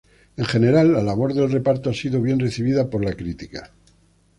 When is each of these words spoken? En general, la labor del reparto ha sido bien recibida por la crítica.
En 0.35 0.45
general, 0.45 0.91
la 0.93 1.03
labor 1.03 1.35
del 1.35 1.51
reparto 1.51 1.91
ha 1.91 1.93
sido 1.93 2.23
bien 2.23 2.39
recibida 2.39 2.89
por 2.89 3.05
la 3.05 3.13
crítica. 3.13 3.69